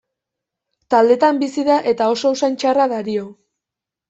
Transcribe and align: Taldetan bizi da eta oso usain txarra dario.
Taldetan 0.93 1.41
bizi 1.43 1.65
da 1.67 1.75
eta 1.93 2.09
oso 2.15 2.33
usain 2.37 2.57
txarra 2.65 2.89
dario. 2.97 3.29